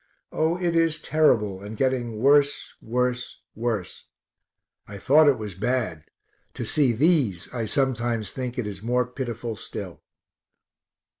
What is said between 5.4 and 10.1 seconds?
bad; to see these I sometimes think is more pitiful still.